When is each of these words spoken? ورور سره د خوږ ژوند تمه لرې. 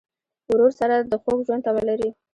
ورور 0.49 0.71
سره 0.79 0.95
د 1.11 1.13
خوږ 1.21 1.39
ژوند 1.47 1.63
تمه 1.65 1.83
لرې. 1.89 2.09